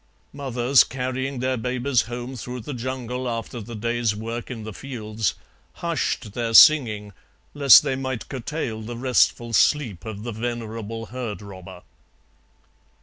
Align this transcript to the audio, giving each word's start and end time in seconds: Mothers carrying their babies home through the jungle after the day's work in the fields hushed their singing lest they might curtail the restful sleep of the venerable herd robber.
Mothers 0.33 0.83
carrying 0.83 1.41
their 1.41 1.57
babies 1.57 2.01
home 2.09 2.35
through 2.35 2.61
the 2.61 2.73
jungle 2.73 3.29
after 3.29 3.61
the 3.61 3.75
day's 3.75 4.15
work 4.15 4.49
in 4.49 4.63
the 4.63 4.73
fields 4.73 5.35
hushed 5.73 6.33
their 6.33 6.55
singing 6.55 7.13
lest 7.53 7.83
they 7.83 7.95
might 7.95 8.27
curtail 8.27 8.81
the 8.81 8.97
restful 8.97 9.53
sleep 9.53 10.03
of 10.03 10.23
the 10.23 10.31
venerable 10.31 11.05
herd 11.13 11.43
robber. 11.43 11.83